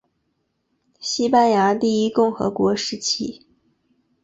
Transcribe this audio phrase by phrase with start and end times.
[0.99, 3.45] 西班牙第一共和国时期。